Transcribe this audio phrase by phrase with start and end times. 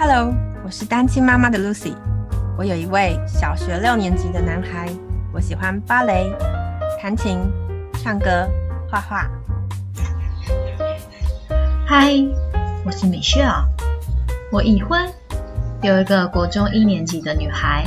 [0.00, 0.32] Hello，
[0.64, 1.92] 我是单亲妈妈的 Lucy。
[2.56, 4.88] 我有一位小学六年级的男孩，
[5.32, 6.32] 我喜欢芭蕾、
[7.02, 7.40] 弹琴、
[7.94, 8.48] 唱歌、
[8.88, 9.28] 画画。
[11.84, 12.12] 嗨，
[12.86, 13.64] 我是 Michelle。
[14.52, 15.12] 我已婚，
[15.82, 17.84] 有一个国中一年级的女孩。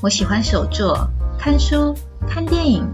[0.00, 1.06] 我喜欢手作、
[1.38, 1.94] 看书、
[2.26, 2.90] 看电影。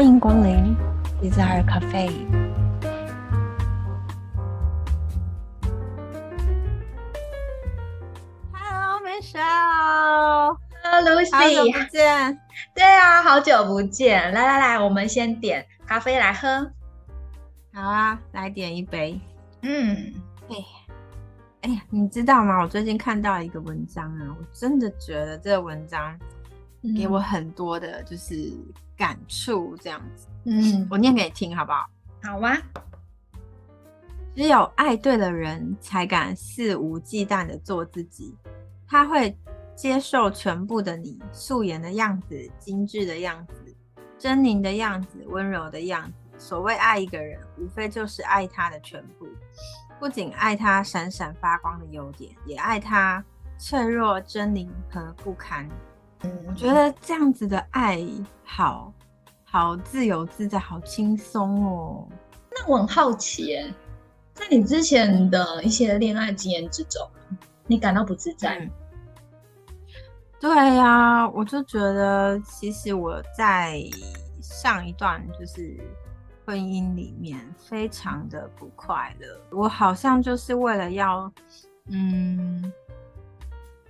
[0.00, 0.74] 欢迎光临
[1.20, 2.10] Desire Cafe。
[8.50, 10.56] Hello，Michelle。
[10.82, 11.36] Hello，Lucy。
[11.36, 12.40] 好久不见。
[12.74, 14.32] 对啊，好久不见。
[14.32, 16.72] 来来来，我们先点咖啡来喝。
[17.74, 19.20] 好啊，来点一杯。
[19.60, 20.14] 嗯，
[20.48, 20.56] 哎，
[21.60, 22.62] 哎呀，你知道吗？
[22.62, 26.18] 我最近看到一个文章啊，我真的觉得这个文章
[26.96, 28.52] 给我很多的，就是。
[29.00, 31.88] 感触这样子，嗯，我念给你听好不好？
[32.22, 32.54] 好啊。
[34.36, 38.36] 只有爱对的人，才敢肆无忌惮的做自己。
[38.86, 39.34] 他会
[39.74, 43.54] 接受全部的你，素颜的样子，精致的样子，
[44.18, 46.14] 狰狞的样子，温柔的样子。
[46.36, 49.26] 所谓爱一个人，无非就是爱他的全部，
[49.98, 53.24] 不仅爱他闪闪发光的优点，也爱他
[53.56, 55.66] 脆弱、狰狞和不堪。
[56.22, 57.98] 我觉得这样子的爱
[58.44, 58.92] 好
[59.44, 62.06] 好自由自在，好轻松哦。
[62.50, 63.74] 那我很好奇耶，
[64.34, 67.00] 在你之前的一些恋爱经验之中，
[67.66, 68.58] 你感到不自在？
[68.58, 68.70] 嗯、
[70.38, 73.82] 对呀、啊，我就觉得其实我在
[74.42, 75.78] 上一段就是
[76.44, 79.40] 婚姻里面非常的不快乐。
[79.50, 81.32] 我好像就是为了要
[81.86, 82.70] 嗯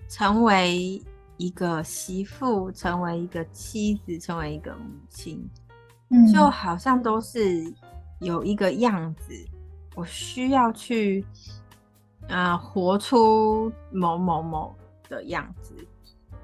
[0.09, 1.03] 成为。
[1.41, 5.43] 一个媳妇，成为一个妻子，成为一个母亲，
[6.11, 7.65] 嗯，就好像都是
[8.21, 9.33] 有一个样子，
[9.95, 11.25] 我需要去，
[12.29, 14.77] 呃，活出某某某
[15.09, 15.75] 的样子，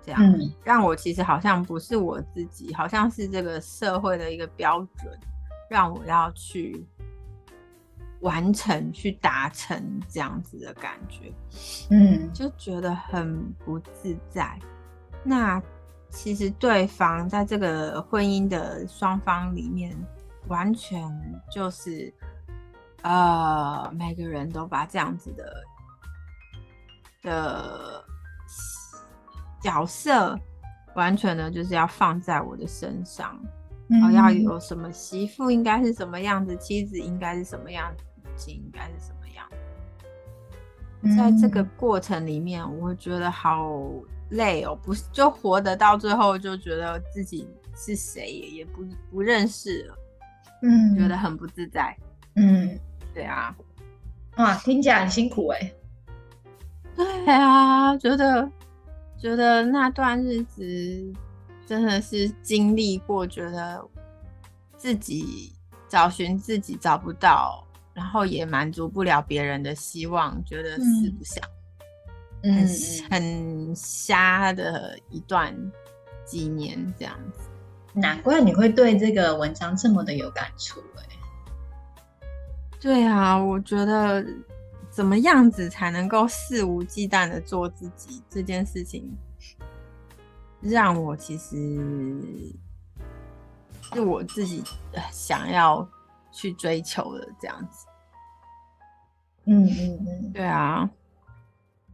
[0.03, 5.13] 这样，嗯，让我其实好像不是我自己，好像是这个社会的一个标准，
[5.69, 6.87] 让我要去
[8.21, 11.31] 完成、去达成这样子的感觉，
[11.91, 14.59] 嗯，就觉得很不自在。
[15.29, 15.61] 那
[16.09, 19.93] 其实对方在这个婚姻的双方里面，
[20.47, 21.03] 完全
[21.51, 22.15] 就是
[23.03, 25.65] 呃，每个人都把这样子的
[27.23, 28.05] 的
[29.61, 30.39] 角色，
[30.95, 33.37] 完全的就是要放在我的身上，
[33.89, 41.17] 然后要有什么媳妇应该是什么样子，妻子应该是什么样子，母亲应该是什么样子。
[41.17, 43.77] 在这个过程里面，我会觉得好。
[44.31, 49.95] 累哦，不是就活得到最后就觉得自己是谁也不不认识了，
[50.63, 51.97] 嗯，觉得很不自在，
[52.35, 52.79] 嗯，
[53.15, 53.55] 对啊，
[54.37, 55.73] 哇，听起来很辛苦哎，
[56.95, 58.51] 对啊，觉得
[59.19, 61.13] 觉得那段日子
[61.67, 63.83] 真的是经历过，觉得
[64.77, 65.53] 自己
[65.89, 71.43] 找寻自己找不到，然后也满足不了别人的希望，觉得四不像。
[72.47, 75.53] 嗯很很瞎的一段
[76.25, 77.41] 几年这样子，
[77.93, 81.03] 难怪你会对这个文章这么的有感触哎。
[82.79, 84.25] 对啊，我觉得
[84.91, 89.11] 怎么样子才能够肆无忌惮的做自己这件事情，
[90.61, 92.17] 让我其实
[93.93, 94.63] 是我自己
[95.11, 95.89] 想要
[96.31, 97.87] 去追求的这样子。
[99.47, 100.89] 嗯嗯嗯，对啊。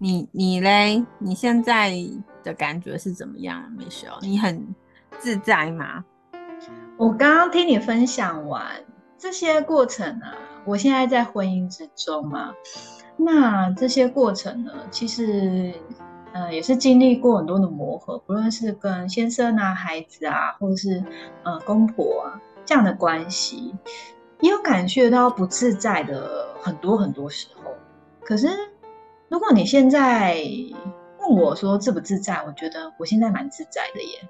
[0.03, 1.07] 你你嘞？
[1.21, 1.95] 你现在
[2.43, 4.21] 的感觉是怎么样，Michelle？
[4.21, 4.75] 你很
[5.21, 6.05] 自在吗？
[6.97, 8.65] 我刚刚听你分享完
[9.17, 12.53] 这些过程啊，我现在在婚姻之中嘛，
[13.17, 15.73] 那这些过程呢，其实
[16.33, 21.01] 呃也是经历过很多的磨合，不论是跟先生啊、孩子啊，或者是
[21.45, 23.73] 呃公婆啊这样的关系，
[24.41, 27.71] 也有感觉到不自在的很多很多时候，
[28.25, 28.49] 可是。
[29.33, 30.37] 如果你现在
[31.19, 34.29] 问我说自不自在，我觉得我现在蛮自在的耶。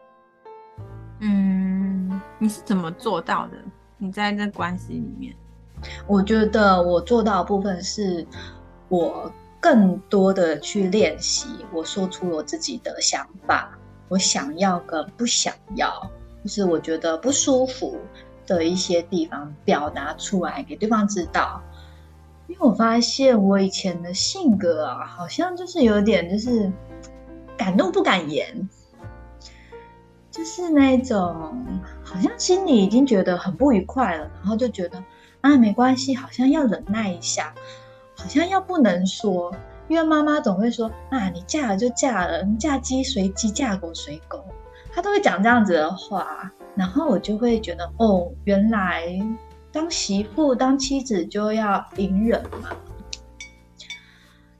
[1.18, 3.56] 嗯，你是怎么做到的？
[3.98, 5.34] 你在这关系里面，
[6.06, 8.24] 我觉得我做到的部分是，
[8.88, 9.28] 我
[9.58, 13.76] 更多的去练习，我说出我自己的想法，
[14.08, 16.08] 我想要跟不想要，
[16.44, 17.98] 就是我觉得不舒服
[18.46, 21.60] 的一些地方，表达出来给对方知道。
[22.52, 26.70] 因为我发现我以前的性格啊，好像就是有点就是
[27.56, 28.68] 敢怒不敢言，
[30.30, 31.34] 就是那种
[32.04, 35.02] 好像心里已经觉得很不愉快了，然后就觉得
[35.40, 37.54] 啊没关系，好像要忍耐一下，
[38.18, 39.50] 好像要不能说，
[39.88, 44.44] 因为妈妈总会说啊你嫁了就嫁了，你嫁鸡随鸡，嫁狗随狗，
[44.92, 49.18] 她都会讲这样子的话，然后我就会觉得哦，原来
[49.72, 52.68] 当媳妇当妻子就要隐忍嘛。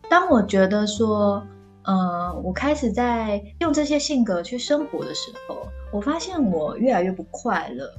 [0.09, 1.47] 当我觉得说，
[1.85, 7.91] 呃，我开始在用这些性格去生活的时候，我发现我越来越不快乐，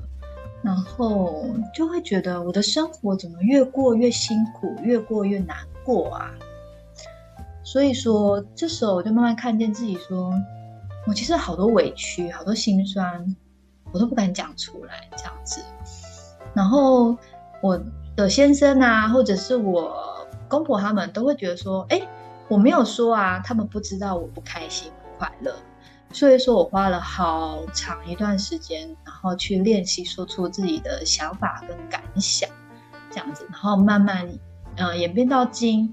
[0.63, 6.31] 然后就会觉得我的生活怎么越过越辛苦，越过越难过啊。
[7.63, 10.33] 所以说，这时候我就慢慢看见自己说，
[11.07, 13.35] 我其实好多委屈，好多心酸，
[13.91, 15.61] 我都不敢讲出来这样子。
[16.53, 17.17] 然后
[17.61, 17.79] 我
[18.15, 20.11] 的先生啊，或者是我。
[20.49, 21.99] 公婆他们都会觉得说：“哎，
[22.47, 25.55] 我没有说啊，他们不知道我不开心、不快乐。”
[26.13, 32.47] 所以说我花了好长一段时间，然后去练习说出自己的想法跟感想，
[33.09, 34.29] 这样子，然后慢慢，
[34.75, 35.91] 呃，演变到今，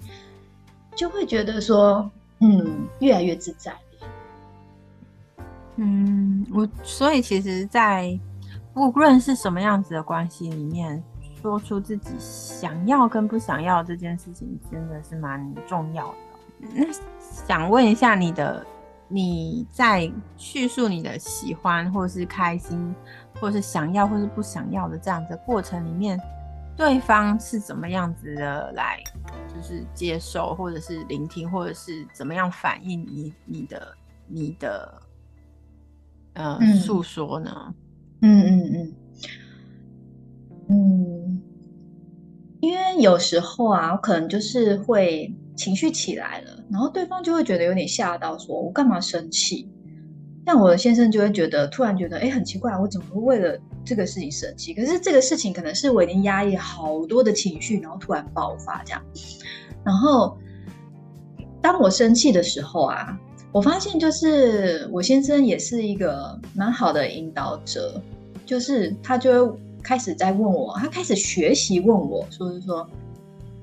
[0.94, 2.10] 就会觉得说，
[2.40, 3.74] 嗯，越来越自在。
[5.76, 8.18] 嗯，我所以其实，在
[8.72, 11.02] 不论是什么样子的关系里面。
[11.42, 16.14] 说出自己想要跟不想要这件事情，真的是蛮重要的。
[16.74, 16.84] 那
[17.18, 18.62] 想问一下你的，
[19.08, 22.94] 你在叙述你的喜欢，或是开心，
[23.40, 26.20] 或是想要，或是不想要的这样子的过程里面，
[26.76, 29.02] 对方是怎么样子的来，
[29.48, 33.96] 就是接受，或者是聆听，或者是怎么样反应你你的
[34.26, 35.02] 你的
[36.34, 37.50] 呃诉说呢？
[37.66, 37.74] 嗯
[38.22, 38.94] 嗯嗯嗯。
[40.68, 41.42] 嗯
[42.60, 49.68] 因为有时候啊，我可能就是会情绪起来了，然后对方就会觉得有点吓到，说我干嘛生气？
[50.46, 54.74] 像我的先生就会觉得，突然觉得，哎，很奇怪，我怎么会为了这个事情生气？
[54.74, 59.02] 可是这个事情可能是我已经压抑好多的情绪，然后突然爆发这样。
[59.84, 60.36] 然后
[61.62, 63.18] 当我生气的时候啊，
[63.52, 68.00] 我发现就是我先生也是一个蛮好的引导者，
[68.44, 69.58] 就是他就会。
[69.82, 72.86] 开始在问我，他开始学习问我，说是说，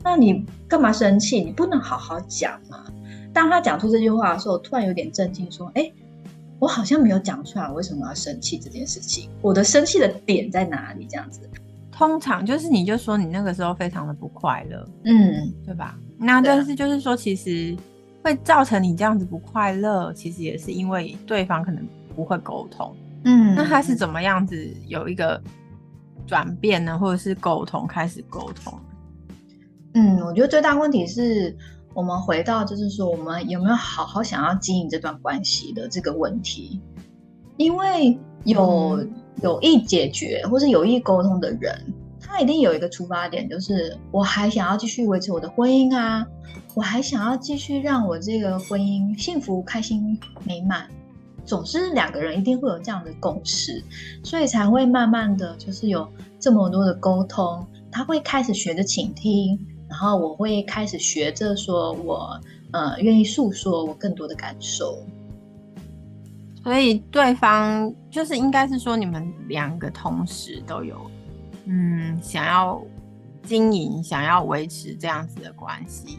[0.04, 1.39] 那你干嘛生气？
[1.39, 2.86] 你不能好好讲吗？
[3.31, 5.92] 当他讲出这句话的时候，我突然有点震惊，说，哎，
[6.57, 9.30] 我好像没有讲出来，我为什么要生气这件事情？
[9.44, 11.06] 我的生气的点在哪里？
[11.07, 11.48] 这样子，
[11.92, 16.00] 通常就是你就说你那个时候非常的不快乐，嗯，对吧？
[16.18, 17.78] 那但是就是说，其实
[18.24, 21.86] 会造成你这样子不快乐，其实也是因为对方可能
[22.16, 25.42] 不会沟通，嗯，那他是怎么样子有一个？
[26.25, 28.78] 转变呢，或者是沟通，开始沟通。
[29.94, 31.56] 嗯，我觉得最大问题是
[31.94, 36.81] 我们回到，就是说，我们有没有好好想要经营这段关系的这个问题？
[37.56, 39.10] 因为有、嗯、
[39.42, 41.81] 有意解决或是有意沟通的人，
[42.28, 46.26] 他一定有一个出发点，就是我还想要继续维持我的婚姻啊，
[46.76, 50.88] 我还想要继续让我这个婚姻幸福、开心、美满。
[51.46, 53.82] 总是两个人一定会有这样的共识，
[54.22, 56.06] 所以才会慢慢的就是有
[56.38, 57.66] 这么多的沟通。
[57.90, 59.58] 他会开始学着倾听，
[59.90, 62.38] 然后我会开始学着说我
[62.74, 65.00] 呃愿意诉说我更多的感受。
[66.62, 71.10] 所以对方就是应该是说你们两个同时都有
[71.68, 72.81] 嗯想要
[73.44, 76.18] 经营、想要维持这样子的关系，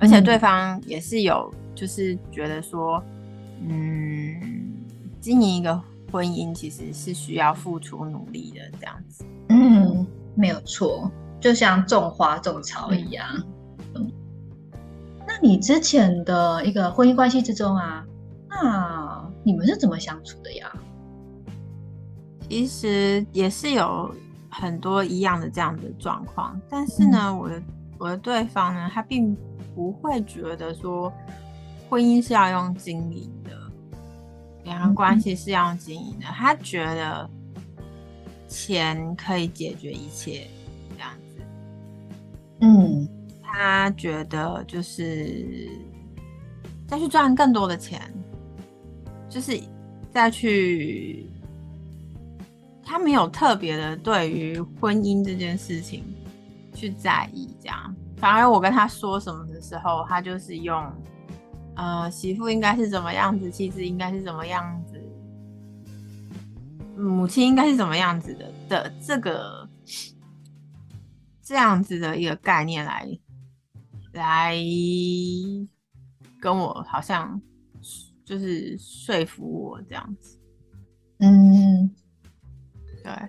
[0.00, 3.02] 而且对方也是有就是觉得说
[3.60, 4.64] 嗯。
[5.18, 9.24] 经营一个婚姻其实是需要付出努力的，这样子。
[9.48, 11.10] 嗯，没有错，
[11.40, 13.26] 就像种花种草一样。
[13.96, 14.08] 嗯，
[15.26, 18.06] 那你之前的一个婚姻关系之中啊，
[18.48, 20.72] 那你们是怎么相处的呀？
[22.48, 24.08] 其实也是有
[24.58, 27.62] 很多一样的这样的状况，但是呢，嗯，我的
[27.98, 29.36] 我的对方呢，他并
[29.74, 31.12] 不会觉得说
[31.90, 33.50] 婚姻是要用经营的。
[34.64, 37.28] 两个关系是要经营的，他觉得
[38.48, 40.46] 钱可以解决一切，
[40.94, 41.42] 这样子。
[42.62, 43.08] 嗯，
[43.42, 45.68] 他觉得就是
[46.88, 48.00] 再去赚更多的钱，
[49.28, 49.60] 就是
[50.10, 51.30] 再去，
[52.86, 56.04] 他没有特别的对于婚姻这件事情
[56.72, 57.94] 去在意，这样。
[58.16, 60.90] 反而我跟他说什么的时候，他就是用。
[61.78, 64.98] 呃，媳妇应该是怎么样子，妻子应该是怎么样子，
[66.96, 69.68] 母亲应该是怎么样子的的这个
[71.42, 73.06] 这样子的一个概念来
[74.14, 74.56] 来
[76.40, 77.38] 跟我好像
[78.24, 80.38] 就是说服我这样子。
[81.18, 81.90] 嗯，
[83.06, 83.28] 对。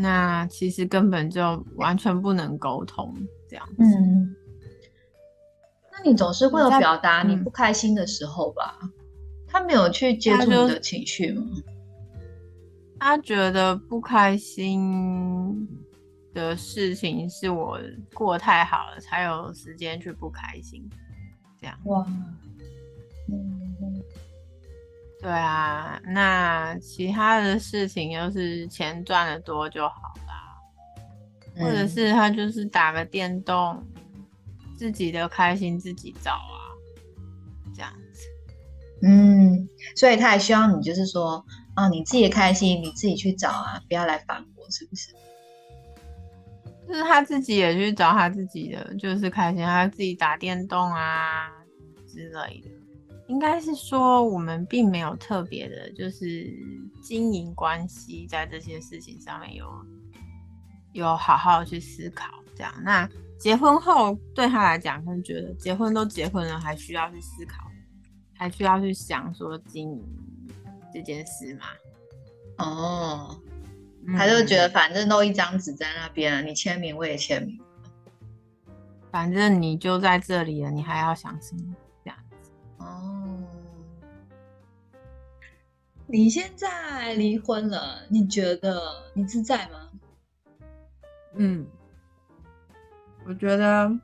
[0.00, 3.12] 那其实根本就完全不能沟通，
[3.48, 3.82] 这样子。
[3.82, 4.36] 嗯，
[5.90, 8.78] 那你总是会有表达你不开心的时候吧？
[8.82, 8.92] 嗯、
[9.46, 11.42] 他没有去接触你的情绪吗？
[13.00, 15.66] 他觉得不开心
[16.34, 17.80] 的事情是我
[18.12, 20.86] 过太好了，才有时间去不开心，
[21.60, 21.78] 这样。
[21.84, 22.06] 哇，
[23.30, 24.02] 嗯，
[25.20, 29.94] 对啊，那其他的事情又是钱赚的多就好
[30.26, 30.56] 啦，
[31.56, 33.84] 嗯，或者是他就是打个电动，
[34.76, 36.70] 自己的开心自己找啊，
[37.74, 38.22] 这样子。
[39.02, 41.44] 嗯，所以他也希望你就是说。
[41.74, 45.12] 啊，你自己开心，你自己去找啊，不要来烦我，是不是？
[46.88, 51.48] 就是他自己也去找他自己的，就是开心，他自己打电动啊
[52.08, 52.70] 之类的。
[53.28, 56.52] 应该是说，我们并没有特别的，就是
[57.00, 59.72] 经营关系，在这些事情上面有
[60.92, 62.26] 有好好去思考。
[62.56, 63.08] 这样，那
[63.38, 67.64] 结婚后对他来讲，可能觉得结婚都结婚了，还需要去思考，
[68.34, 70.04] 还需要去想说经营。
[70.90, 71.66] 这件事吗，
[72.56, 73.38] 哦，
[74.16, 77.60] 他就觉得反正都一张纸在那边你签名我也签名，
[79.12, 81.74] 反正你就在这里了，你还要想什么？
[82.02, 82.50] 这样子。
[82.78, 83.17] 哦，
[86.10, 88.80] 你现在离婚了，你觉得
[89.12, 89.90] 你自在吗？
[91.34, 91.66] 嗯，
[93.26, 93.94] 我觉得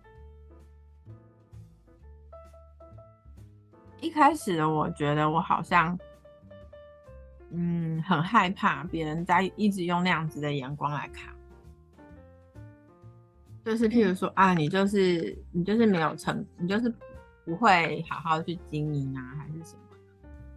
[4.00, 5.98] 一开始的我觉得我好像。
[7.56, 11.32] 嗯，很害怕别人在一直用那样子的眼光来看，
[13.64, 16.92] 就是譬如说啊，你就是你就是没有成，你就是
[17.44, 19.83] 不会好好去经营啊，还是什么。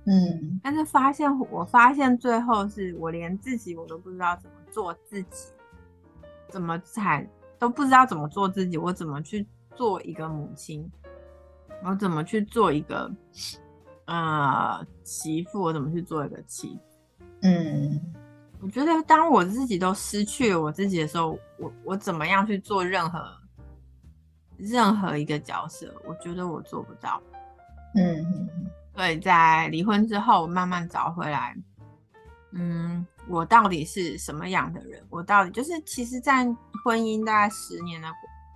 [0.10, 5.52] 嗯，但是发现我发现最后是我连自己我都不知道怎么做自己，
[6.50, 7.28] 怎么才
[7.60, 9.46] 都不知道怎么做自己，我怎么去
[9.76, 10.90] 做一个母亲，
[11.84, 13.12] 我怎么去做一个
[14.06, 16.98] 呃媳妇，我怎么去做一个妻子。
[17.42, 18.02] 嗯，
[18.62, 23.20] 我觉得当我自己都失去了我自己的时候，我我怎么样去做任何
[24.56, 25.94] 任何一个角色？
[26.06, 27.22] 我觉得我做不到。
[27.96, 28.50] 嗯，
[28.98, 31.56] 所以在离婚之后，慢慢找回来。
[32.54, 35.06] 嗯，我到底是什么样的人？
[35.12, 36.44] 我到底就是，其实，在
[36.84, 38.08] 婚姻大概十年的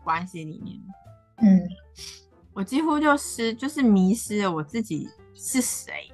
[0.03, 0.79] 关系里面，
[1.43, 1.61] 嗯，
[2.53, 6.11] 我几乎就是就是迷失了我自己是谁。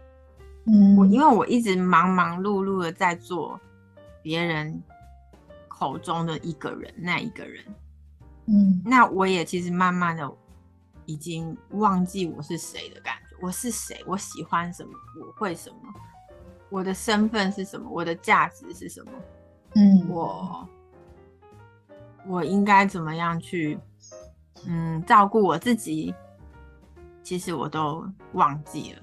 [0.66, 3.58] 嗯，我因为我一直忙忙碌碌的在做
[4.22, 4.84] 别人
[5.70, 7.64] 口中的一个人，那一个人，
[8.48, 10.30] 嗯，那我也其实慢慢的
[11.06, 14.92] 已经忘记我是谁的感觉，我是谁，我喜欢什么，
[15.22, 15.94] 我会什么，
[16.70, 19.12] 我的身份是什么，我的价值是什么，
[19.76, 20.68] 嗯，我
[22.26, 23.80] 我应该怎么样去，
[24.66, 26.14] 嗯，照顾我自己，
[27.22, 29.02] 其实我都忘记了。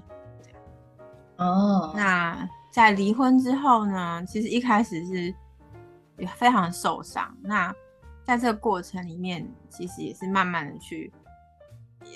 [1.37, 4.25] 哦，那在离婚之后呢？
[4.27, 5.35] 其实一开始是
[6.17, 7.37] 也非常受伤。
[7.41, 7.75] 那
[8.25, 11.13] 在这个过程里面，其实也是慢慢的去，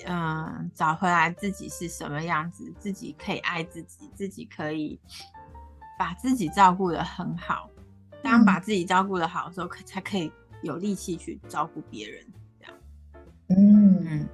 [0.05, 4.99] 嗯、呃，找回来自己是什么样子，自己可以爱自己，自己可以
[5.97, 7.69] 把自己照顾得很好。
[8.21, 10.31] 当把自己照顾得好的时候，可才可以
[10.61, 12.25] 有力气去照顾别人。
[12.59, 12.75] 这样，
[13.49, 14.29] 嗯嗯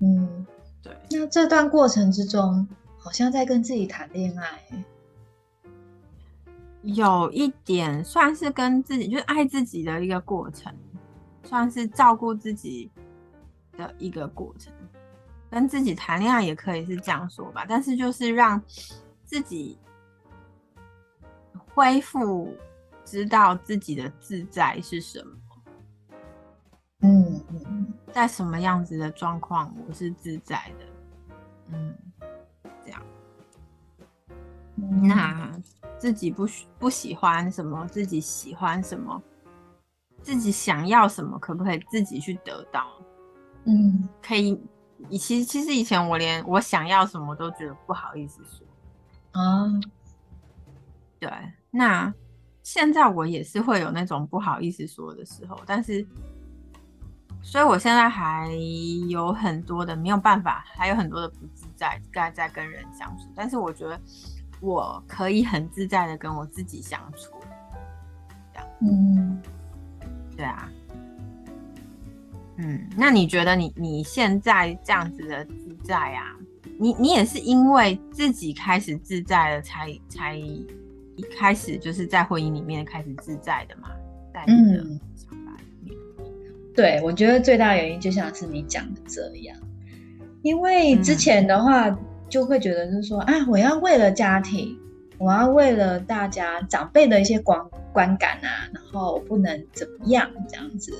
[0.00, 0.46] 嗯，
[0.82, 0.96] 对。
[1.10, 2.66] 那这段过程之中。
[2.98, 4.60] 好像在跟自己谈恋爱，
[6.82, 10.74] 有一点算是跟自己，就是爱自己的一个过程，
[11.44, 12.90] 算是照顾自己
[13.76, 14.72] 的一个过程。
[15.50, 18.60] 跟自己谈恋爱也可以是这样说吧，但是就是让
[19.24, 19.78] 自己
[21.74, 22.56] 恢复，
[23.04, 25.36] 知道自己的自在是什么。
[27.00, 30.86] 嗯嗯，在什么样子的状况我是自在的，
[31.72, 31.96] 嗯。
[32.84, 33.02] 这样
[35.02, 35.50] 那
[35.98, 36.46] 自己不
[36.78, 39.22] 不喜欢什么，自己喜欢什么，
[40.22, 42.86] 自己想要什么，可不可以自己去得到？
[43.66, 44.58] 嗯，可以。
[45.10, 48.66] 以其实其实以前我连我想要什么都觉得不好意思说
[49.32, 49.70] 啊。
[51.18, 51.30] 对，
[51.70, 52.12] 那
[52.62, 56.06] 现在我也是会有那种不好意思说的时候，但是，
[57.42, 58.50] 所以我现在还
[59.08, 64.00] 有很多的没有办法，还有很多的不自在，该在跟人相处，但是我觉得。
[64.62, 67.30] 我可以很自在的跟我自己相处，
[68.54, 69.42] 这样，嗯，
[70.34, 70.66] 对啊，
[72.58, 76.34] 嗯，那你觉得你你现在这样子的自在啊，
[76.78, 83.88] 你你也是因为自己开始自在了才，才才一开始就是在婚姻里面开始自在的嘛，
[84.32, 85.00] 在嗯，
[86.74, 89.56] 对，我觉得最大的原因就像是你讲的这样，
[90.42, 91.90] 因为之前的话
[92.28, 94.78] 就会觉得就是说，啊、嗯，我要为了家庭，
[95.18, 97.58] 我要为了大家长辈的一些观
[97.92, 100.92] 观感啊，然后我不能怎么样这样子，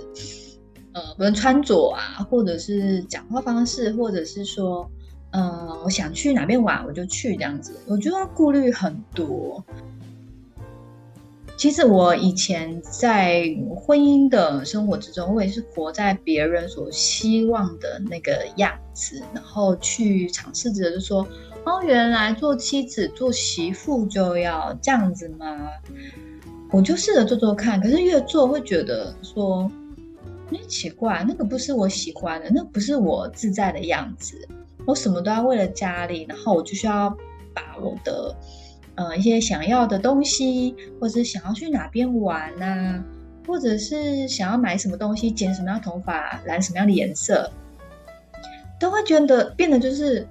[0.96, 4.90] 呃，不能穿着啊，或者是讲话方式，或者是说。
[5.32, 7.78] 嗯，我想去哪边玩，我就去这样子。
[7.86, 9.62] 我觉得顾虑很多。
[11.58, 13.44] 其实我以前在
[13.76, 21.26] 婚姻的生活之中，我也是活在别人所希望的那个样子，然后去尝试着就说
[21.66, 25.68] ：“哦，原来做妻子、做媳妇就要这样子吗？”
[26.72, 29.70] 我就试着做做看，可是越做会觉得说
[30.52, 34.36] ：“哎，奇怪，那个不是我喜欢的，那不是我自在的样子。”
[34.86, 37.10] 我什么都要为了家里，然后我就需要
[37.52, 38.36] 把我的
[38.94, 43.04] 呃一些想要的东西，或者是想要去哪边玩啊，
[43.48, 47.50] 或者是想要买什么东西，剪什么样的头发，染什么样的颜色，
[48.78, 50.24] 都会觉得变得就是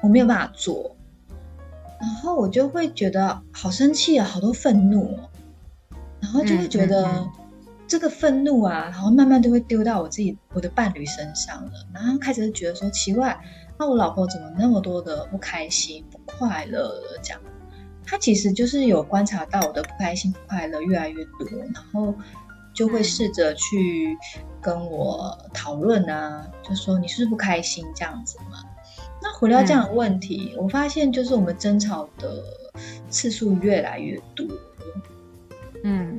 [0.00, 0.94] 我没有办法做，
[2.00, 5.18] 然后我就会觉得好生气啊，好多愤怒，
[6.20, 7.26] 然后就会觉得
[7.88, 13.38] 这个愤怒啊，然后慢慢都会丢到我自己我的伴侣身上了，然后开始就觉得说奇怪。
[13.78, 16.98] 那我老婆怎么那么多的不开心、不快乐？
[17.22, 17.40] 这样，
[18.04, 22.14] 他其实就是有观察到我的不开心、不快乐越来越多，然后
[22.74, 24.16] 就会试着去
[24.60, 28.64] 跟我讨论啊，就说你是不是不开心这样子嘛？
[29.22, 32.42] 那回到这样的问题，我发现就是我们争吵的
[33.10, 34.46] 次数越来越多，
[35.84, 36.18] 嗯。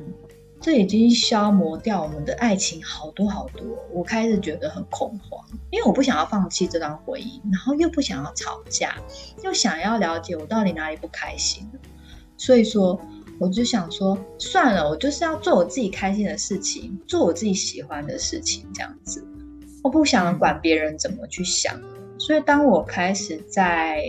[0.67, 8.97] 这已经消磨掉我们的爱情好多好多，我开始觉得很恐慌，因为我不想要放弃这段婚姻，然后又不想要吵架，
[9.45, 11.65] 又想要了解我到底哪里不开心，
[12.35, 12.99] 所以说
[13.39, 19.25] 我就想说，算了，我就是要做我自己开心的事情，做我自己喜欢的事情，这样子，
[19.81, 21.79] 我不想管别人怎么去想。
[22.19, 24.03] 所以当我开始在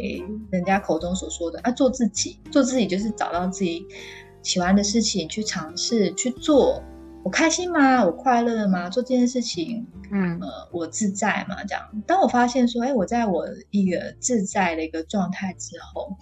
[0.51, 3.87] 人家口中所说的啊，做自己，做自己就是找到自己。
[4.43, 6.83] 喜欢的事情去尝试去做，
[7.23, 8.05] 我开心吗？
[8.05, 8.89] 我快乐吗？
[8.89, 11.57] 做这件事情，嗯，呃，我自在吗？
[11.65, 16.17] 这样，当我发现说，哎，我在我一个自在的一个状态之后，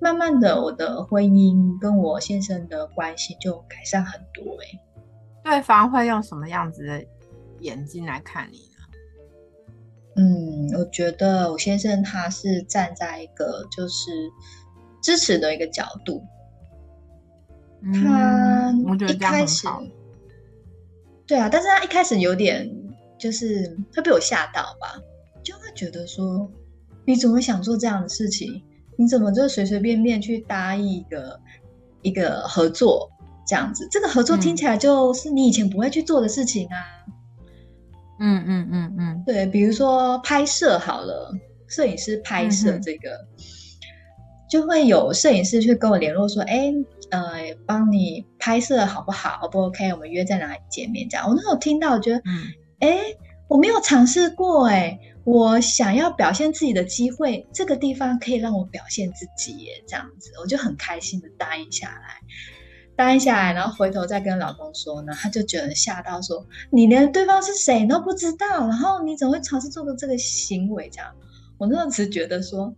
[0.00, 4.56] 慢慢的，我的婚姻跟我先生的关系就改善很多。
[4.62, 4.78] 哎，
[5.42, 7.04] 对方会用什么样子的
[7.60, 8.74] 眼睛来看你呢？
[10.16, 14.10] 嗯，我觉得我先生他是站在一个就是
[15.02, 16.22] 支持的一个角度。
[17.92, 18.72] 他
[19.08, 19.66] 一开始，
[21.26, 22.70] 对啊，但是他一开始有点
[23.18, 25.00] 就是会被我吓到吧，
[25.42, 26.50] 就会觉得说，
[27.04, 28.62] 你怎么想做这样的事情？
[28.96, 31.40] 你怎么就随随便便去答应一个
[32.02, 33.10] 一个合作
[33.46, 33.86] 这样子？
[33.90, 36.76] 这个合作听起来就是你以前不会去做的事情啊。
[38.20, 41.32] 嗯嗯嗯嗯，对，比如说拍摄好了，
[41.66, 43.10] 摄影师拍摄这个。
[43.10, 43.28] 嗯
[44.46, 46.72] 就会有摄影师去跟我联络说，哎，
[47.10, 49.92] 呃，帮你拍摄好不好？O 不 OK？
[49.92, 51.08] 我们约在哪里见面？
[51.08, 52.98] 这样，我那时候听到，我觉得，嗯，哎，
[53.48, 62.20] 我没有尝试过，哎，我想要表现自己的机会，这个地方可以让我表现自己，耶，这样子，我就很开心的答应下来，
[62.96, 70.88] 答应下来，然后回头再跟老公说呢，他就觉得吓到，说，你连对方是谁都不知道，然后你怎么会尝试做个这个行为？
[70.90, 71.14] 这样，
[71.58, 72.74] 我那时候只觉得说。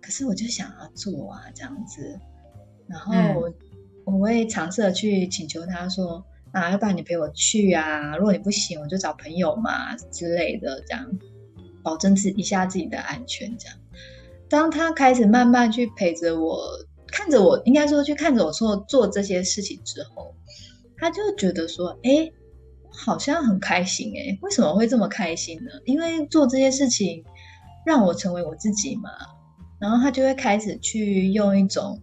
[0.00, 2.20] 可是我就想要做啊，这样子，
[2.86, 3.54] 然后我、嗯、
[4.04, 11.18] 我会尝试的去请求他说，啊，要不然你陪我去啊，如果你不行，我就找朋友嘛之类的，这样
[11.82, 13.56] 保证自一下自己的安全。
[13.58, 13.76] 这样，
[14.48, 16.58] 当他开始慢慢去陪着我，
[17.08, 20.34] 看着我，应该说去看着我做做这些事情之后，
[20.96, 22.30] 他就觉得说，哎，
[22.90, 25.70] 好像很开心哎，为什么会这么开心呢？
[25.84, 27.24] 因为做这些事情
[27.84, 29.10] 让我成为我自己嘛。
[29.80, 32.00] 然后他就会开始去用一种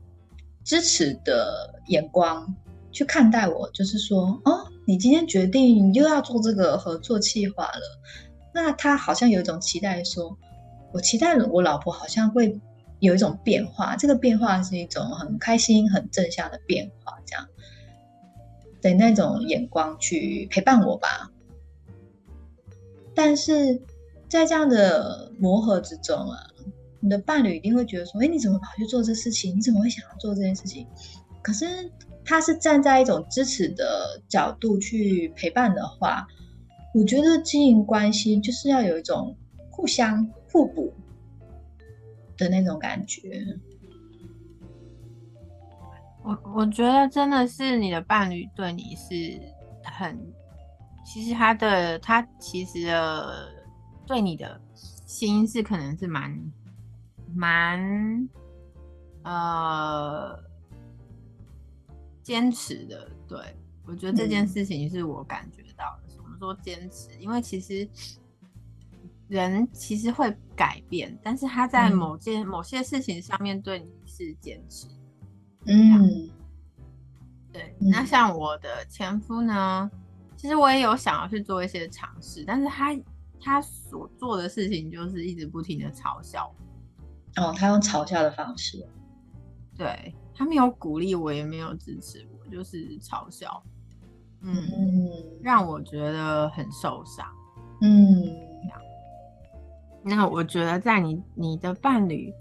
[0.64, 2.56] 支持的眼光
[2.92, 7.82] 去看待我，就是说，哦，你今天决定又要做这个合作计划了，
[8.54, 10.38] 那他好像有一种期待说，
[10.92, 12.60] 我期待我老婆好像会
[13.00, 17.48] 有一种变化，这个变化是一种很开心、很正向的变化，这样
[18.82, 21.32] 的那种眼光去陪伴我吧。
[23.16, 23.82] 但是
[24.30, 26.48] 在这样的磨合之中啊。
[27.02, 29.58] 你的伴侣一定会觉得说：“哎，你怎么跑去做这事情？
[29.58, 30.88] 你怎么会想要做这件事情？”
[31.42, 31.92] 可是
[32.24, 36.28] 他是站在一种支持的角度去陪伴的话，
[36.94, 39.36] 我觉得经营关系就是要有一种
[39.72, 40.94] 互相互补
[42.38, 43.44] 的那种感觉。
[46.24, 49.42] 我我觉得真的是你的伴侣对你是
[49.84, 50.16] 很，
[51.04, 53.50] 其实他的他其实的
[54.06, 54.62] 对你的
[55.08, 56.32] 心是可能是蛮
[57.34, 58.30] 蛮
[59.24, 60.38] 呃
[62.22, 63.10] 坚持的。
[63.28, 63.40] 对，
[63.86, 66.16] 我觉得这件事情是我感觉到的。
[66.18, 67.88] 我们、嗯、说坚持，因为其实。
[69.28, 74.88] 人其实会改变，但是他在某件、嗯、某些事情上面对你是坚持。
[75.68, 76.30] 嗯，
[77.50, 77.74] 对。
[77.80, 79.90] 嗯、那像我的前夫呢，
[80.36, 82.94] 其实我也有想要去做一些尝试，但是他
[83.40, 86.54] 他所做的事情就是一直不停的嘲笑。
[87.38, 88.86] 哦，他用嘲笑的方式。
[89.78, 93.64] 对，他没有鼓励我，也没有支持我，就是嘲笑。
[94.42, 95.10] 嗯，嗯，
[95.42, 97.26] 让我觉得很受伤。
[97.82, 98.24] 嗯。
[100.04, 102.34] 那我觉得，在你你的伴侣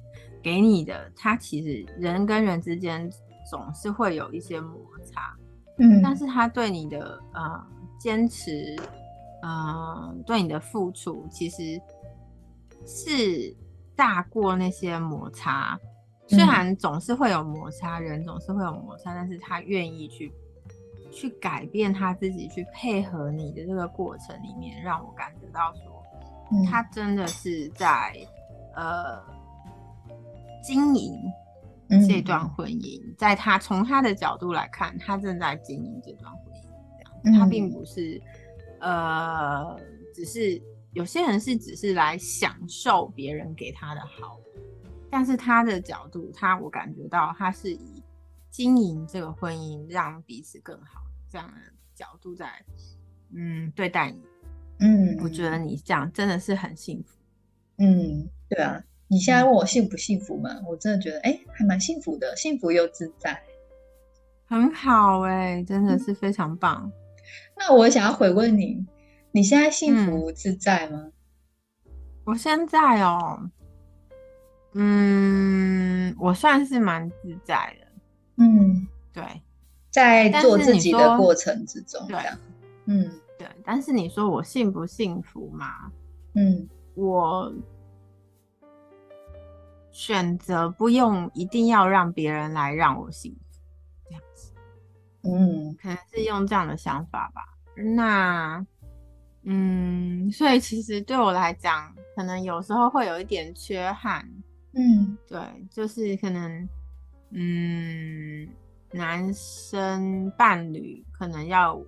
[0.43, 3.11] 给你的，他其实人跟人之间
[3.51, 5.37] 总是会有一些摩擦，
[5.77, 7.67] 嗯，但是他对你的呃
[7.99, 8.75] 坚持，
[9.43, 11.79] 呃，对你的付出，其实
[12.87, 13.55] 是
[14.01, 15.79] 大过那些摩擦。
[16.27, 20.33] 虽然总是会有摩擦，人总是会有摩擦，但是他愿意去
[21.13, 26.03] 去改变他自己，去配合你的这个过程里面，让我感觉到说。
[26.69, 28.17] 他真的是在
[28.75, 29.21] 呃
[30.63, 31.15] 经营
[32.09, 36.65] 这段婚姻，嗯、在他从他的角度来看，他正在经营这段婚姻。
[37.23, 38.21] 这样，他并不是
[38.81, 39.77] 呃，
[40.15, 40.61] 只是
[40.93, 44.41] 有些人是只是来享受别人给他的好，
[45.11, 48.03] 但是他的角度，他我感觉到他是以
[48.51, 51.55] 经营这个婚姻，让彼此更好这样的
[51.95, 52.51] 角度在
[53.33, 54.21] 嗯对待你。
[54.81, 57.19] 嗯，我觉得你这样真的是很幸福。
[57.79, 60.51] 嗯，对啊，你现在问我幸不幸福嘛？
[60.55, 63.41] 嗯、我真的觉得，哎、欸，还蛮幸福的，幸福又自在，
[64.47, 66.91] 很好哎、欸，真的是非常棒。
[67.57, 68.85] 那我想要回问你，
[69.33, 70.99] 你现在幸福自在吗？
[70.99, 71.13] 嗯、
[72.25, 73.51] 我现在哦，
[74.73, 77.87] 嗯，我算是蛮自在的。
[78.37, 79.43] 嗯，对，
[79.91, 82.19] 在做自己的过程之中，对
[82.87, 83.11] 嗯。
[83.39, 85.91] 对，但是你说我幸不幸福嘛？
[86.35, 87.51] 嗯，我
[89.91, 93.59] 选择不用一定要让别人来让我幸福，
[94.09, 94.53] 这样子。
[95.23, 97.43] 嗯，可能是用这样的想法吧。
[97.75, 98.67] 那，
[99.43, 104.29] 嗯，所以其实对我来讲，可能有时候会有一点缺憾。
[104.73, 106.69] 嗯，对，就是可能，
[107.31, 108.49] 嗯，
[108.93, 111.81] 男生伴侣可能要。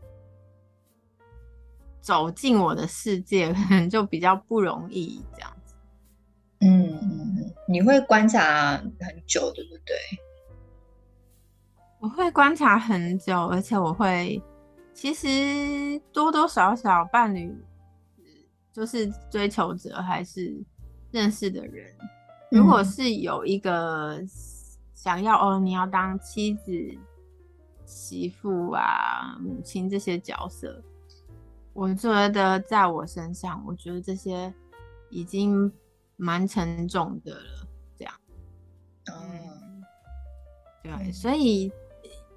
[2.01, 5.73] 走进我的世界，可能就比较不容易这样子。
[6.59, 9.95] 嗯，你会观察很久，对不对？
[12.01, 14.43] 我会观察很久，而且我会，
[14.95, 17.55] 其实多多少少伴侣
[18.73, 20.55] 就是追求者还是
[21.11, 21.95] 认识的人。
[22.51, 24.23] 如果是有一个
[24.95, 26.73] 想要哦，你要当妻子、
[27.85, 30.83] 媳妇啊、母亲这些角色。
[31.73, 34.53] 我觉得在我身上，我觉得这些
[35.09, 35.73] 已经
[36.17, 37.67] 蛮沉重的了。
[37.97, 38.15] 这样，
[39.07, 39.83] 嗯，
[40.83, 41.73] 对，所以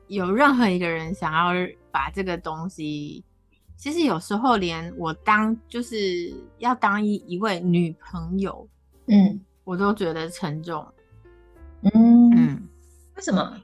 [0.08, 1.50] 有任何一个人想要
[1.92, 3.24] 把这个东西，
[3.76, 8.68] 其实有时候连我当就是要当一一位女朋友，
[9.08, 10.86] 嗯，我都觉得沉重。
[11.82, 12.68] 嗯嗯，
[13.16, 13.62] 为什么？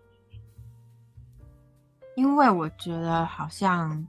[2.16, 4.08] 因为我觉得好像。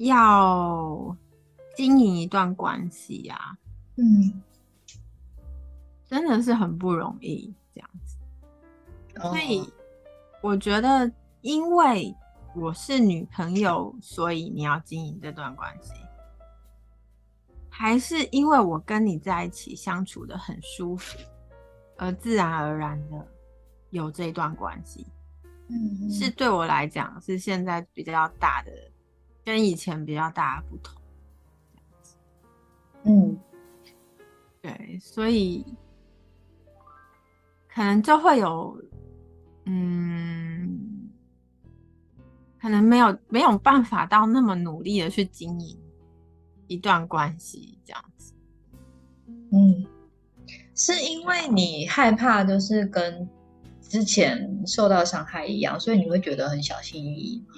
[0.00, 1.16] 要
[1.74, 3.58] 经营一段关系呀、啊，
[3.96, 4.40] 嗯，
[6.06, 7.52] 真的是很不容易。
[7.52, 7.57] Oh.
[9.20, 9.68] 所以
[10.40, 12.14] 我觉得，因为
[12.54, 15.92] 我是女朋友，所以你要经营这段关系，
[17.68, 21.18] 还是因为我跟你在一起相处得很舒服，
[21.96, 23.26] 而自然而然的
[23.90, 25.06] 有这段关系？
[25.68, 28.72] 嗯，是对我来讲是现在比较大的。
[29.44, 31.00] 跟以前比较大的不同，
[33.04, 33.38] 嗯，
[34.60, 35.64] 对，所以
[37.66, 38.78] 可能就会有，
[39.70, 41.10] 嗯，
[42.58, 45.78] 可能没有没有办法到那么努力的去经营
[46.68, 48.32] 一段关系这样子。
[49.52, 49.84] 嗯，
[50.74, 53.28] 是因为你害怕，就是跟
[53.82, 57.54] 之前受到伤害一样，所以你会觉得很小心翼翼吗？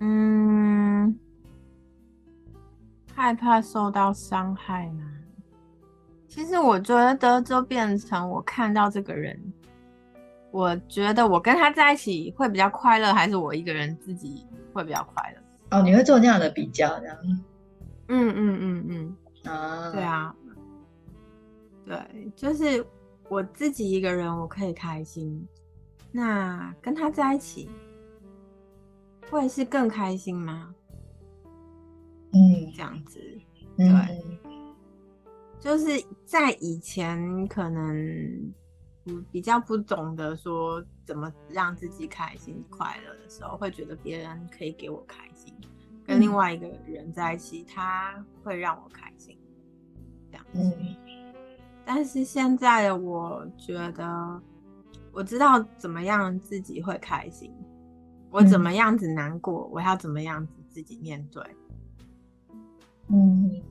[0.00, 1.16] 嗯，
[3.14, 5.19] 害怕受到伤害吗？
[6.50, 9.40] 其实我觉得就变成我看到这个人，
[10.50, 15.78] 我觉得我跟他在一起会比较快乐，还是我一个人自己会比较快乐？
[15.78, 17.16] 哦，你会做这样的比较，这样？
[18.08, 19.16] 嗯嗯嗯嗯
[19.48, 20.34] 啊，对啊，
[21.86, 21.96] 对，
[22.34, 22.84] 就是
[23.28, 25.46] 我自己一个人我可以开心，
[26.10, 27.70] 那跟他在一起
[29.30, 30.74] 会是更开心吗？
[32.32, 33.20] 嗯，这样子，
[33.76, 34.38] 对，嗯、
[35.60, 35.86] 就是
[36.24, 38.52] 在以前可能
[39.04, 45.54] 不比较不懂得说怎么让自己开心快乐的时候，会觉得别人可以给我开心，
[46.06, 49.38] 跟另外一个人在一起，他会让我开心，
[50.30, 50.58] 这样子。
[50.60, 50.96] 嗯、
[51.84, 54.42] 但是现在的我觉得，
[55.12, 57.52] 我知道怎么样自己会开心，
[58.30, 61.42] 我怎么样子难过，嗯、我要怎么样子自己面对。
[63.08, 63.62] 嗯，对，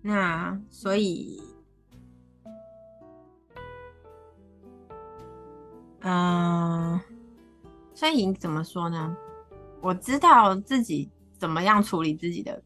[0.00, 1.42] 那所以，
[6.00, 7.00] 嗯、呃，
[7.94, 9.16] 所以怎么说呢？
[9.80, 12.62] 我知道自己怎么样处理自己的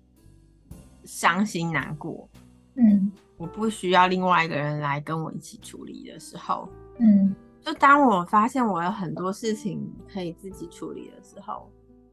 [1.05, 2.29] 伤心难过，
[2.75, 6.69] 嗯，我不需要另外一个人来跟我一起处理的时候，
[6.99, 11.71] 嗯，就当我发现我有很多事情可以自己处理的时候，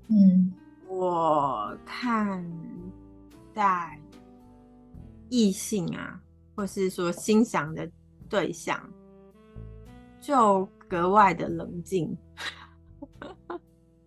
[0.07, 0.53] 嗯。
[0.91, 2.43] 我看
[3.53, 4.01] 待
[5.29, 6.21] 异性啊，
[6.55, 7.89] 或是说欣赏的
[8.27, 8.79] 对象，
[10.19, 12.17] 就格外的冷静。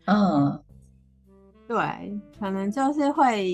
[0.07, 0.63] 嗯，
[1.67, 3.45] 对，可能就是会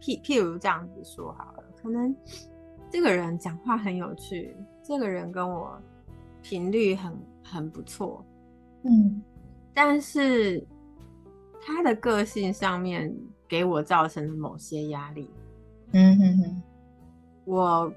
[0.00, 2.14] 譬譬如这样子说好了，可能
[2.90, 5.80] 这个人讲话很有趣，这个人跟我
[6.42, 8.24] 频率很很不错，
[8.82, 9.22] 嗯，
[9.74, 10.66] 但是。
[11.62, 13.14] 他的个性上面
[13.46, 15.28] 给我造成了某些压力，
[15.92, 16.62] 嗯哼哼，
[17.50, 17.92] 我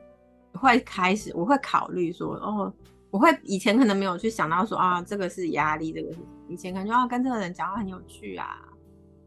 [0.54, 2.74] 会开始，我会考虑说，哦，
[3.12, 8.62] 我会以前可能没有去想到说啊，这个是压力，这个是以前可能就要跟这个人讲话很有趣啊，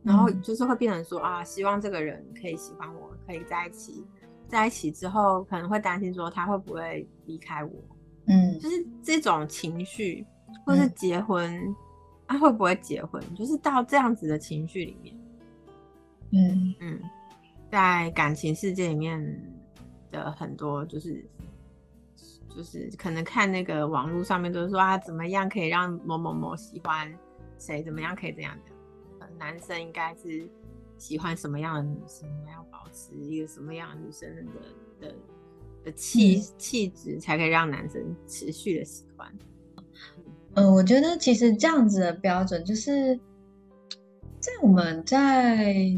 [0.03, 4.05] 然后就是会变成说啊，希望这个人可以喜欢我，可以在一起，
[4.49, 7.73] 在一起之后可能会担心说他会不会离开我，
[8.27, 10.27] 嗯，就是这种情绪，
[10.65, 11.55] 或是结婚。
[11.55, 11.77] 嗯
[12.27, 13.23] 啊，会不会结婚？
[13.37, 15.17] 就是到这样子的情绪里面，
[16.33, 17.01] 嗯嗯，
[17.71, 19.23] 在感情世界里面
[20.11, 21.25] 的很多，就是
[22.49, 27.13] 就是可能看那个网络上面都是说啊，怎么样可以让某某某喜欢
[27.59, 27.83] 谁？
[27.83, 29.27] 怎么样可以这样的？
[29.39, 30.49] 男生应该是
[30.97, 32.27] 喜欢什么样的女生？
[32.51, 35.15] 要保持一个什么样的女生的的
[35.85, 39.31] 的气气质，才可以让男生持续的喜欢？
[40.55, 43.15] 嗯，我觉得其实这样子的标准，就是
[44.41, 45.93] 在我们在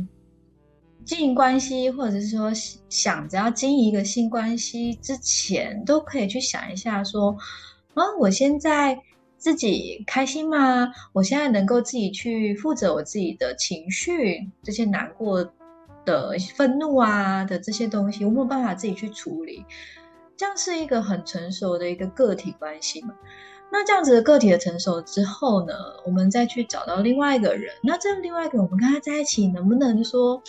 [1.09, 2.53] 经营关系，或者是说
[2.91, 7.35] 想着要经营一个新关系之前，都可以去想一下，说
[7.95, 9.01] 啊，我现在
[9.39, 10.93] 自己开心吗？
[11.15, 15.51] 我现在能够自己去负责我自己的情绪，这些难过
[16.05, 19.65] 的、愤怒啊的这些东西，我没有办法自己去处理，
[20.37, 23.15] 这样是一个很成熟的一个个体关系嘛。
[23.71, 27.73] 那这样子的个体的成熟之后呢，我们再去找到另外一个人。
[27.83, 30.43] 那这样另外一个，我们跟他在一起，能不能说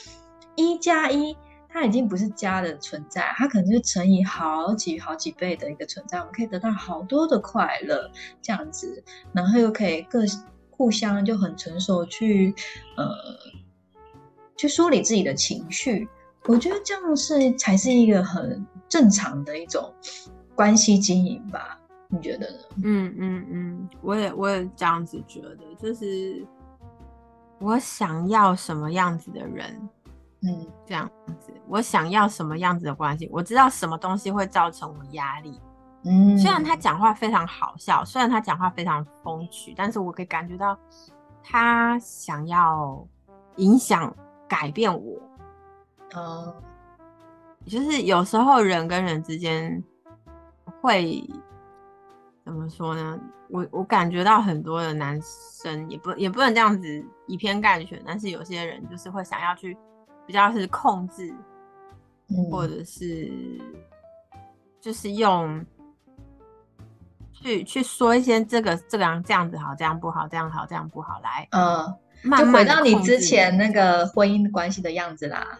[0.59, 1.35] 一加一，
[1.69, 6.17] 它已经不是加的存在，它可能是乘以好几好几倍的一个存在。
[6.19, 10.19] 我们可以得到好多的快乐，这样子，然后又可以各
[10.69, 12.53] 互相就很成熟去
[12.97, 13.07] 呃
[14.57, 16.07] 去梳理自己的情绪。
[16.45, 19.93] 我觉得这样是才是一个很正常的一种
[20.55, 21.79] 关系经营吧。
[22.07, 22.57] 你觉得呢？
[22.83, 26.43] 嗯嗯嗯，我也我也这样子觉得，就是
[27.59, 29.79] 我想要什么样子的人，
[30.41, 35.61] 嗯，这样子，我想要什么样子的关系，我知道什么东西会造成我压力，
[36.05, 40.77] 嗯，虽然他讲话非常好笑，虽然他讲话非常风趣，但是我可以感觉到
[41.43, 43.05] 他想要
[43.57, 44.15] 影响
[44.47, 45.21] 改变我，
[46.15, 46.53] 嗯，
[47.65, 49.83] 就是有时候人跟人之间
[50.81, 51.23] 会。
[52.45, 53.19] 怎么说呢？
[53.51, 59.77] 我我感觉到很多的男生也不也不能这样子以偏概全，但是有些人就是会想要去
[60.29, 61.33] 比较是控制，
[62.27, 63.33] 嗯、或者是
[64.79, 65.65] 就是用
[67.33, 75.57] 去去说一些这个这个样这样子好，这样不好，这样好，这样不好来，嗯，慢慢就回到你之前那个婚姻关系的样子啦。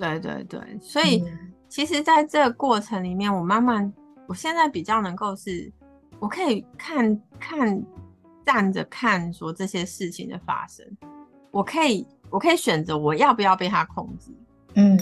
[0.00, 3.92] 对对对，所以、嗯、其实在这个过程里面，我慢慢
[4.26, 5.72] 我现在比较能够是。
[6.18, 7.82] 我可以看看
[8.44, 10.84] 站着看，说这些事情的发生，
[11.50, 14.32] 我可以我可以选择我要不要被他控制，
[14.74, 14.96] 嗯，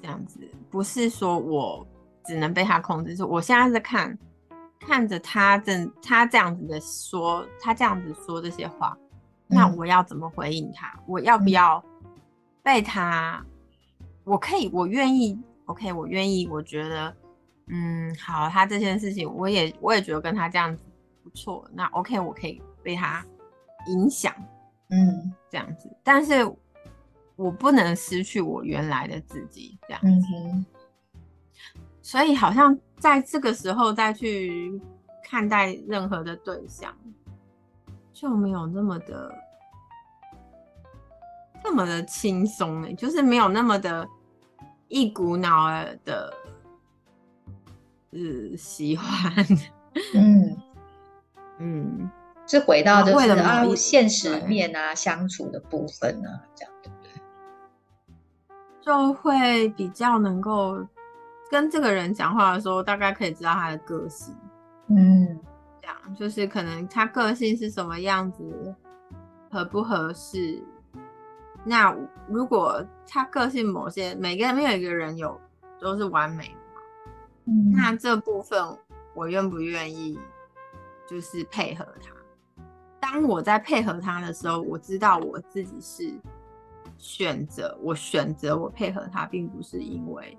[0.00, 0.40] 这样样子，
[0.70, 1.86] 不是说我
[2.24, 4.16] 只能被他控制，是我现在在看，
[4.80, 8.96] 看着他正他这样子的说，他这样子说这些话，
[9.48, 10.98] 嗯、那我要怎么回应他？
[11.06, 11.82] 我要不要
[12.62, 13.42] 被他？
[13.42, 13.46] 嗯、
[14.24, 17.14] 我可以，我愿意，OK，我愿意，我觉得，
[17.66, 20.82] 嗯，好，他这件事情，我也我也觉得跟他这样子
[21.22, 23.24] 不错，那 OK，我可以被他
[23.86, 24.34] 影响，
[24.90, 26.46] 嗯，这样子，但是。
[27.36, 30.26] 我不能失去我原来的自己，这样子。
[32.02, 34.78] 所以好像在这个时候再去
[35.24, 36.94] 看待任何的对象，
[38.12, 39.34] 就没有那么的
[41.64, 44.06] 那么的轻松哎，就是没有那么的
[44.88, 46.34] 一股脑儿的，
[48.10, 49.08] 呃，喜欢。
[50.14, 50.56] 嗯
[51.58, 52.10] 嗯，
[52.50, 57.12] 是回到就是啊，现实面啊，相处的部分啊，这样对不对。
[58.80, 60.84] 就会比较能够
[61.48, 64.34] 跟这个人讲话的时候，大概可以知道他的个性，
[64.88, 65.38] 嗯，
[65.80, 68.74] 这样就是可能他个性是什么样子，
[69.48, 70.60] 合不合适。
[71.62, 71.94] 那
[72.26, 75.40] 如果他个性某些每个人没有一个人有
[75.78, 76.80] 都是完美的嘛，
[77.44, 78.76] 嗯，那这部分
[79.14, 80.18] 我愿不愿意
[81.08, 82.10] 就是配合他？
[83.00, 86.14] 当我在配合他的时候，我知道我自己是。
[87.02, 90.36] 选择我选择我配合他，并不是因为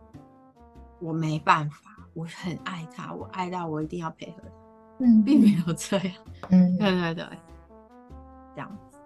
[0.99, 4.49] 我没办法，我很爱他，我爱到我一定要配合他，
[4.99, 6.13] 嗯，并没有这样，
[6.51, 7.25] 嗯，对对对，
[8.53, 8.99] 这样子，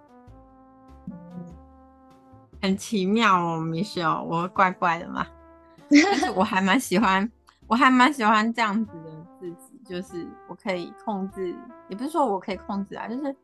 [2.60, 5.26] 很奇妙哦，Michelle，我怪怪的嘛，
[5.88, 7.32] 但是我还蛮喜欢，
[7.66, 11.56] 我还蛮喜欢这样子的自己，就是我可以控制，
[11.88, 13.34] 也不是说我可以控制啊，就是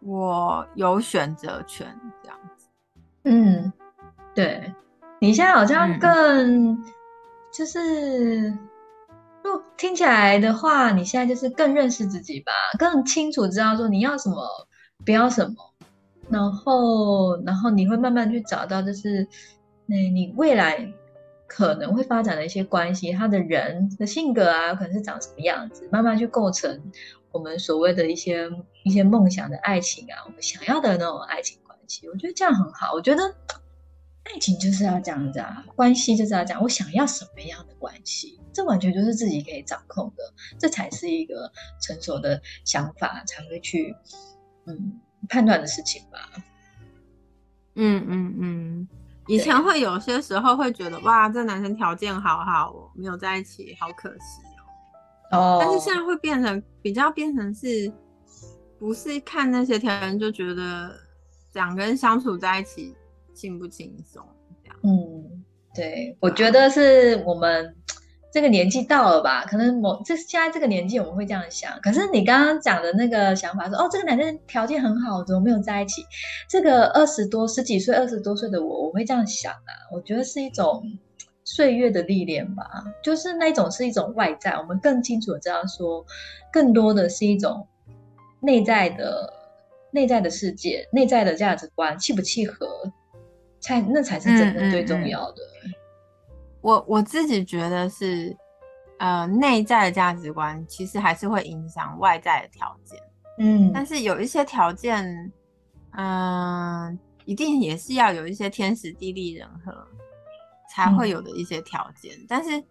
[0.00, 1.86] 我有选择权
[2.22, 2.66] 这样子。
[3.24, 3.72] 嗯，
[4.34, 4.74] 对，
[5.20, 6.84] 你现在好像更、嗯、
[7.52, 8.50] 就是，
[9.44, 14.36] 就听起来的话，你现在就是更认识自己吧，更清楚知道说你要什么，
[15.04, 15.54] 不要什么，
[16.30, 19.26] 然后，然后你会慢慢去找到，就是
[19.86, 20.90] 那你未来
[21.46, 26.80] 可能会发展的一些关系，他的人的性格啊，可能是长什么样子，慢慢去构成
[27.32, 28.50] 我们所谓的一些
[28.84, 32.08] 一些梦想的爱情啊，我们想要的那种爱情关系。
[32.08, 32.92] 我觉得这样很好。
[32.92, 33.22] 我觉得
[34.24, 40.22] 爱情就是要这样子啊，关系就是要这样我想要什么样的关系，这完全就是自己可以掌控的，
[40.58, 43.94] 这才是一个成熟的想法才会去
[44.66, 46.30] 嗯判断的事情吧。
[47.76, 48.88] 嗯嗯嗯，
[49.26, 54.42] 以前会有些时候会觉得哇，这男生条件好好哦，没有在一起，好可惜
[55.30, 55.38] 哦。
[55.38, 57.92] 哦，但是现在会变成比较变成是，
[58.78, 60.90] 不是看那些条件就觉得。
[61.54, 62.94] 两个人相处在一起
[63.34, 64.22] 轻不轻松
[64.62, 64.76] 这样？
[64.84, 65.42] 嗯，
[65.74, 67.74] 对，我觉得是我们
[68.32, 71.72] 这个年纪到了吧，可能某这现在这个年纪我们会这样想。
[71.82, 76.04] 可是你刚刚讲的那个想法说，哦，这个男生条件很好，怎么没有在一起？
[76.48, 79.90] 这个二十多十几岁、二十多岁的我，我会这样想啊。
[79.92, 80.80] 我觉得是一种
[81.54, 82.64] 岁月的历练吧，
[83.02, 86.04] 就是那种是一种外在，我们更清楚的知道说，
[86.52, 87.66] 更多的是一种
[88.40, 89.38] 内在的。
[89.92, 92.64] 内在的世界，内在的价值观契不契合，
[93.58, 95.42] 才那才是真的最重要的。
[95.64, 95.74] 嗯嗯嗯、
[96.60, 98.32] 我我自己觉得是，
[99.00, 102.96] 呃，内在的价值观其实还是会影响外在的条件。
[103.40, 105.04] 嗯，但是有一些条件，
[105.96, 109.72] 嗯、呃，一定也是要有一些天时地利人和
[110.70, 112.14] 才会有的一些条件。
[112.16, 112.62] 嗯、但是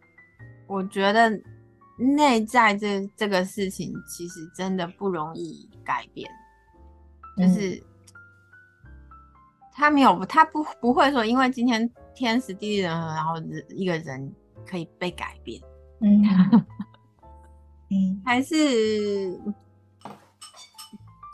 [0.67, 1.29] 我觉得
[1.97, 6.29] 内在这这个事情，其实真的不容易改变。
[7.37, 7.81] 就是
[9.73, 13.35] 他没有，他不不会说，因为今天天时地利人和，然后
[13.69, 14.35] 一个人
[14.65, 15.61] 可以被改变。
[16.01, 16.21] 嗯，
[17.89, 19.39] 嗯，还是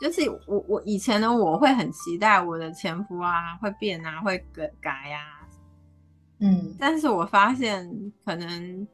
[0.00, 5.35] 就是我我以前呢，我会很期待我的前夫啊会变啊会改改啊，
[6.38, 7.88] 嗯，但是我发现
[8.24, 8.86] 可能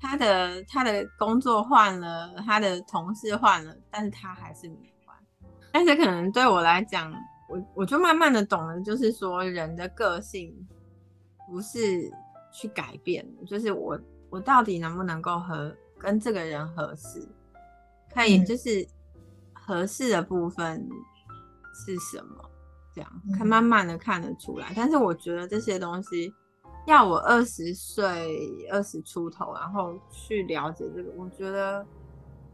[0.00, 5.16] 他的他的工作换了，他的同事换了，但是他还是没换。
[5.72, 7.12] 但是可能对我来讲，
[7.48, 10.54] 我我就慢慢的懂了，就是说人的个性
[11.48, 12.12] 不是
[12.52, 13.98] 去改变，就是我
[14.30, 17.26] 我到底能不能够和跟这个人合适，
[18.14, 18.86] 可以就是
[19.52, 20.88] 合适的部分
[21.74, 22.50] 是什么，
[22.94, 24.72] 这样看慢慢的看得出来。
[24.76, 26.32] 但是我觉得这些东西
[26.86, 31.86] 要我二十岁二十出头，然后去了解这个，我觉得。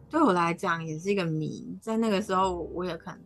[0.09, 3.21] 对我来讲也是一个谜，在那个时候我也可能，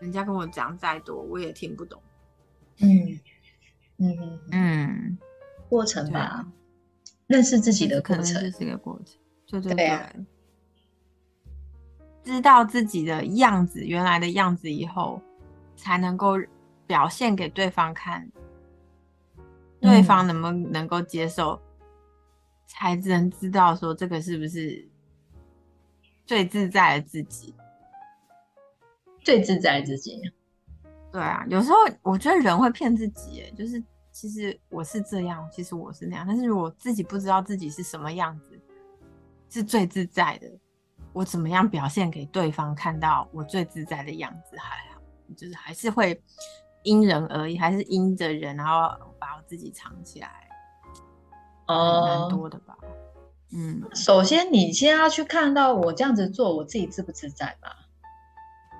[0.00, 2.02] 人家跟我讲再多，我也听不懂。
[2.80, 3.20] 嗯
[3.98, 5.18] 嗯嗯，
[5.68, 6.52] 过程吧，啊、
[7.28, 10.12] 认识自己的过程，是个过程，对对对，对啊、
[12.24, 15.22] 知道自己的样子，原来的样子以后，
[15.76, 16.32] 才能够
[16.88, 18.42] 表现给对方看，嗯、
[19.84, 21.60] 对方能不能够接受，
[22.66, 24.88] 才能知道说这个是不是
[26.24, 27.54] 最自在的自己，
[29.20, 30.22] 最自在的自己。
[31.12, 36.24] 对啊，有时候我觉得人会骗自己，哎，就是其实我是这样，其实我是那样。
[36.26, 38.58] 但是如果自己不知道自己是什么样子，
[39.50, 40.50] 是最自在的，
[41.12, 45.00] 我怎么样表现给对方看到我最自在的样子还好，
[45.36, 46.20] 就是还是会
[46.84, 48.72] 因人而异，还是因着人，然后
[49.18, 50.48] 把我自己藏起来。
[51.66, 52.76] 哦，蛮多的吧。
[53.52, 57.74] 嗯，首先你先要去看到我这样子做，我自己自不自在吧？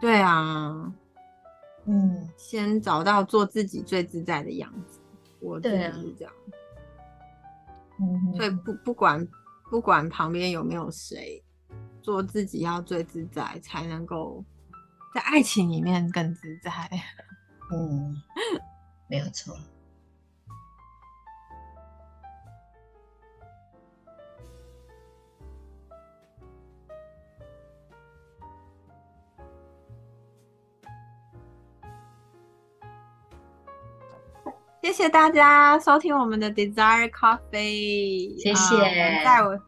[0.00, 0.92] 对啊。
[1.86, 4.98] 嗯，先找到做自己最自在的样子，
[5.40, 6.32] 我觉得是这样。
[8.00, 9.28] 嗯，所以不不管
[9.70, 11.44] 不管旁边有没有谁，
[12.02, 14.42] 做自己要最自在，才能够
[15.14, 16.72] 在爱情里面更自在。
[17.74, 18.22] 嗯，
[19.08, 19.56] 没有错。
[34.82, 38.76] 谢谢大家收听我们的 Desire Coffee，谢谢。
[38.76, 39.58] 呃、在我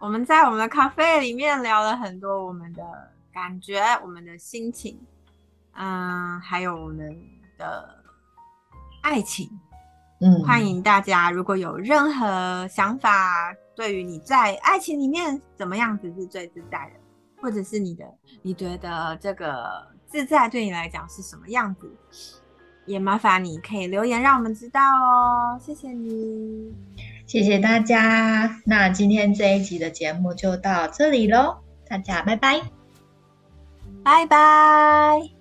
[0.00, 2.82] 我们在我们的咖啡里面聊了很多我们的
[3.32, 5.00] 感觉、我们的心情，
[5.72, 7.16] 嗯、呃，还有我们
[7.58, 8.02] 的
[9.02, 9.48] 爱情。
[10.20, 17.00] 嗯，欢迎大家，如果有任何想法，对于你在爱情里面怎么样子是最自在的，
[17.40, 18.04] 或者是你的
[18.42, 19.66] 你觉得这个
[20.06, 21.90] 自在对你来讲是什么样子？
[22.86, 26.74] 也麻烦你可以留言让我们知道哦，谢谢你，
[27.26, 28.60] 谢谢大家。
[28.66, 31.58] 那今天这一集的节目就到这里喽，
[31.88, 32.60] 大家拜拜，
[34.02, 35.39] 拜拜。